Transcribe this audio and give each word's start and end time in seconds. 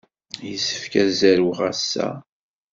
Yessefk 0.49 0.93
ad 1.01 1.09
zerweɣ 1.19 1.59
ass-a. 1.69 2.09